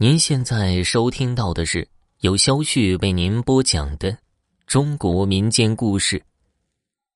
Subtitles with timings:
[0.00, 1.88] 您现在收听到的是
[2.20, 4.16] 由肖旭为您播讲的
[4.64, 6.22] 中国民间故事。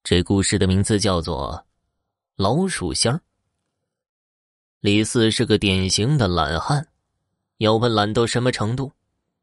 [0.03, 1.53] 这故事的名字叫做
[2.35, 3.19] 《老鼠仙儿》。
[4.81, 6.89] 李四是个典型的懒汉，
[7.59, 8.91] 要问懒到什么程度？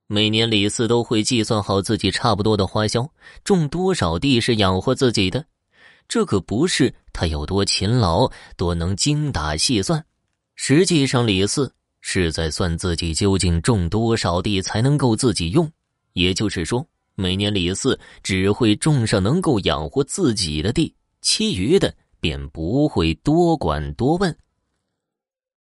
[0.08, 3.10] 每年李四都会计算好自己差不多的花销，
[3.46, 5.46] 种多少地是养活自己的。
[6.10, 10.06] 这可不是他有多勤劳，多能精打细算。
[10.56, 11.74] 实际上，李四。
[12.02, 15.70] 是在算自己究竟种多少地才能够自己用，
[16.14, 24.36] 也就是说，每年李四只会种上能够养活自己的地，其余的便不会多管多问。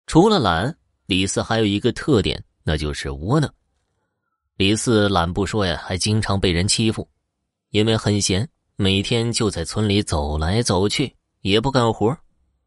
[0.07, 0.77] 除了懒，
[1.07, 3.53] 李四还有一个特点，那就是窝囊。
[4.57, 7.09] 李四懒不说呀，还经常被人欺负，
[7.71, 12.17] 因为很闲，每天就在村里走来走去，也不干活。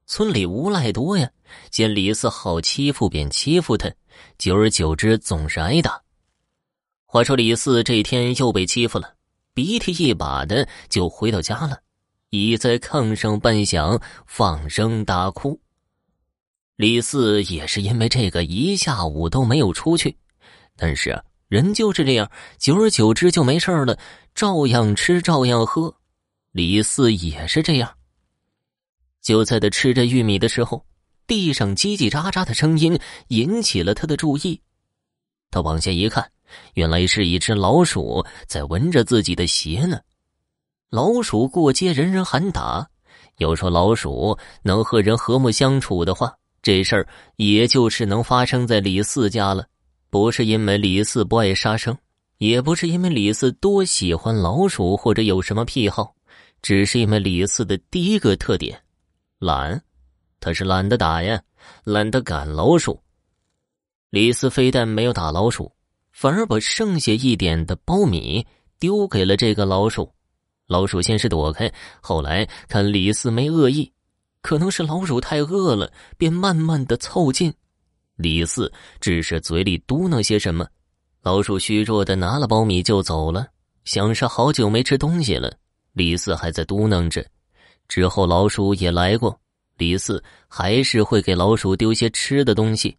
[0.05, 1.29] 村里无赖多呀，
[1.69, 3.89] 见李四好欺负，便欺负他，
[4.37, 6.01] 久而久之，总是挨打。
[7.05, 9.13] 话说李四这天又被欺负了，
[9.53, 11.79] 鼻涕一把的就回到家了，
[12.29, 15.59] 倚在炕上半晌，放声大哭。
[16.75, 20.17] 李四也是因为这个一下午都没有出去，
[20.75, 23.97] 但是人就是这样，久而久之就没事了，
[24.33, 25.93] 照样吃，照样喝。
[26.51, 27.93] 李四也是这样。
[29.21, 30.85] 就在他吃着玉米的时候，
[31.27, 34.59] 地上叽叽喳喳的声音引起了他的注意。
[35.49, 36.31] 他往下一看，
[36.73, 39.99] 原来是一只老鼠在闻着自己的鞋呢。
[40.89, 42.87] 老鼠过街，人人喊打。
[43.37, 49.65] 要说老鼠能和人和睦相处的话，这事儿也就是能发生在李四家了。
[50.09, 51.97] 不是因为李四不爱杀生，
[52.37, 56.13] 也不是因为李四多喜欢老鼠或者有什么癖好，
[56.61, 58.81] 只是因为李四的第一个特点。
[59.41, 59.81] 懒，
[60.39, 61.41] 他是懒得打呀，
[61.83, 63.01] 懒得赶老鼠。
[64.11, 65.73] 李四非但没有打老鼠，
[66.11, 68.45] 反而把剩下一点的苞米
[68.79, 70.13] 丢给了这个老鼠。
[70.67, 73.91] 老鼠先是躲开，后来看李四没恶意，
[74.43, 77.51] 可能是老鼠太饿了，便慢慢的凑近。
[78.17, 80.67] 李四只是嘴里嘟囔些什么，
[81.23, 83.47] 老鼠虚弱的拿了苞米就走了，
[83.85, 85.51] 想是好久没吃东西了。
[85.93, 87.25] 李四还在嘟囔着。
[87.91, 89.37] 之后老鼠也来过，
[89.75, 92.97] 李四还是会给老鼠丢些吃的东西，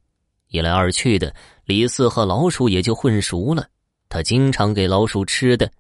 [0.49, 3.67] 一来二去的，李四和老鼠也就混熟了。
[4.11, 5.73] 他经常给老鼠吃的。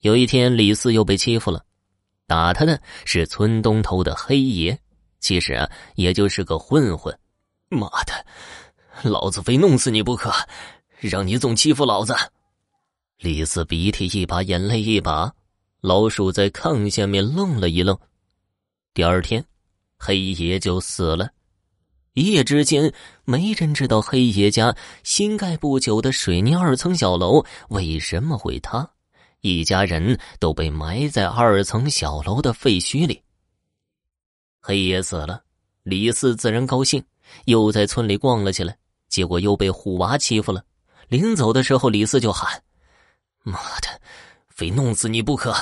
[0.00, 1.64] 有一天，李四又被欺负了，
[2.26, 4.76] 打他的是村东头的黑爷，
[5.20, 7.16] 其实啊，也就是个混混。
[7.68, 8.26] 妈的，
[9.08, 10.32] 老子非弄死你不可，
[10.98, 12.12] 让你总欺负老子！
[13.18, 15.32] 李四鼻涕一把，眼泪一把。
[15.84, 17.94] 老鼠在炕下面愣了一愣，
[18.94, 19.44] 第二天，
[19.98, 21.30] 黑爷就死了。
[22.14, 22.90] 一夜之间，
[23.26, 28.88] 没人知道黑爷家新盖不久的水泥二层小楼为什么会塌，
[29.42, 33.20] 一家人都被埋在二层小楼的废墟里。
[34.62, 35.42] 黑爷死了，
[35.82, 37.04] 李四自然高兴，
[37.44, 38.74] 又在村里逛了起来，
[39.10, 40.64] 结果又被虎娃欺负了。
[41.08, 42.62] 临走的时候，李四就喊
[43.44, 44.00] ：“妈的，
[44.48, 45.54] 非弄死你不可！”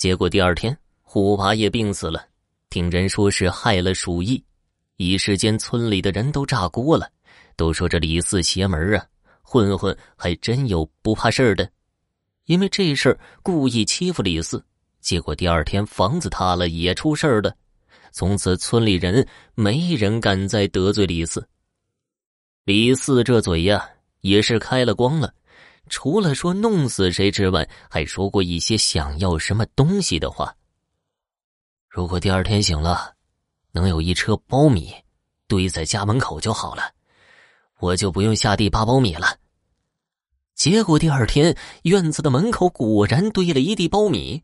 [0.00, 2.26] 结果第二天，虎娃也病死了，
[2.70, 4.42] 听人说是害了鼠疫，
[4.96, 7.06] 一时间村里的人都炸锅了，
[7.54, 9.06] 都说这李四邪门啊，
[9.42, 11.70] 混混还真有不怕事儿的，
[12.46, 14.64] 因为这事儿故意欺负李四，
[15.02, 17.54] 结果第二天房子塌了也出事儿了，
[18.10, 21.46] 从此村里人没人敢再得罪李四。
[22.64, 23.86] 李四这嘴呀
[24.22, 25.34] 也是开了光了。
[25.90, 30.54] 除了说弄死谁之外，还说过一些想要什么东西的话。
[31.88, 33.12] 如果第二天醒了，
[33.72, 34.94] 能有一车苞米
[35.48, 36.84] 堆在家门口就好了，
[37.80, 39.36] 我就不用下地扒苞米了。
[40.54, 44.42] 结果第二天院子的门口果然堆了一地苞米，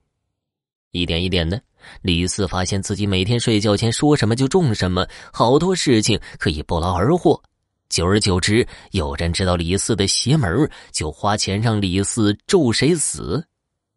[0.90, 1.62] 一点一点的，
[2.02, 7.40] 李四发现自己每天睡觉前说什么就种什么，好多事情可以不劳而获。
[7.88, 13.46] 久而久之，有人知道李四的邪门，就花钱让李四咒谁死，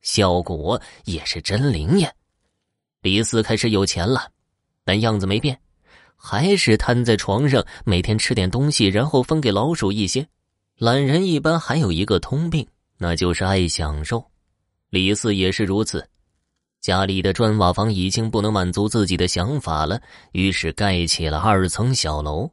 [0.02, 2.14] 效果也是真灵验。
[3.02, 4.30] 李四开始有钱了，
[4.86, 5.60] 但样子没变，
[6.16, 10.28] 还是瘫在床上，每天吃点东西，然后分给老鼠一些。
[10.78, 12.66] 懒人一般还有一个通病，
[12.98, 14.24] 那就是爱享受。
[14.90, 16.08] 李四也是如此，
[16.80, 22.50] 家里的砖瓦房已经不能满足自己的想法了，于是盖起了二层小楼。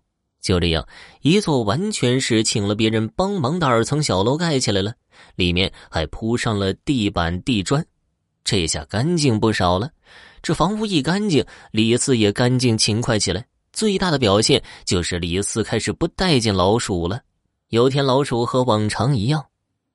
[0.46, 0.86] 就这样，
[1.22, 4.94] 一座完全是请了别人帮忙的二层小楼盖起来了，
[5.34, 7.84] 里面还铺上了地板地砖，
[8.44, 9.90] 这下干净不少了。
[10.40, 13.44] 这房屋一干净，李四也干净勤快起来。
[13.72, 17.20] 最大的表现就是李四开始不待见老鼠了。
[17.70, 19.44] 有天老鼠和往常一样，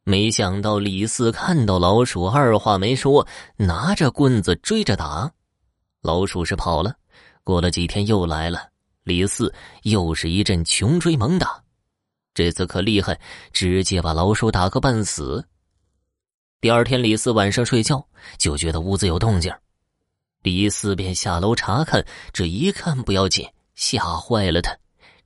[0.03, 3.25] 没想到李四看到老鼠，二话没说，
[3.55, 5.31] 拿着棍子追着打。
[6.01, 6.93] 老鼠是跑了，
[7.45, 8.70] 过了几天又来了，
[9.03, 9.53] 李四
[9.83, 11.63] 又是一阵穷追猛打。
[12.33, 13.19] 这次可厉害，
[13.51, 15.45] 直接把老鼠打个半死。
[16.61, 18.07] 第二天，李四晚上睡觉
[18.37, 19.51] 就觉得屋子有动静，
[20.43, 22.05] 李四便下楼查看。
[22.31, 24.77] 这一看不要紧，吓坏了他。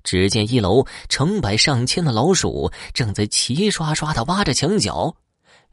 [0.04, 5.16] 只见一楼成百上千的老鼠正在齐刷刷的挖着墙角，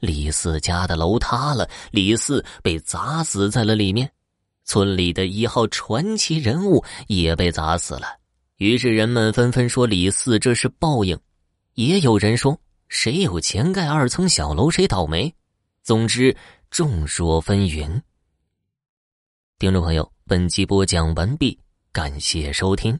[0.00, 4.10] 李四家的楼塌了，李四被砸死在了里面，
[4.72, 8.06] 村里的一号传奇人物也被砸死了。
[8.56, 11.14] 于是人们纷纷说李四这是报应，
[11.74, 12.58] 也有人说
[12.88, 15.30] 谁有钱盖二层小楼谁倒霉。
[15.82, 16.34] 总之
[16.70, 18.00] 众说纷纭。
[19.58, 21.58] 听众朋友，本集播讲完毕，
[21.92, 22.98] 感谢收听。